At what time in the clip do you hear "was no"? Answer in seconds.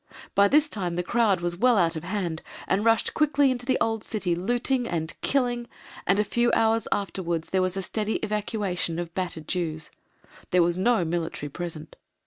10.63-11.05